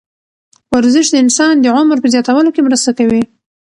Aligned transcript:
ورزش 0.75 1.05
د 1.11 1.15
انسان 1.23 1.53
د 1.59 1.65
عمر 1.77 1.97
په 2.01 2.07
زیاتولو 2.13 2.53
کې 2.55 2.61
مرسته 2.67 2.91
کوي. 2.99 3.23